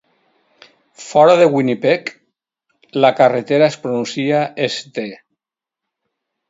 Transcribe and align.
Fora 1.07 1.35
de 1.41 1.45
Winnipeg, 1.55 2.09
la 3.05 3.13
carretera 3.21 3.67
es 3.73 3.77
pronuncia 3.85 4.43
"Ste." 4.79 5.09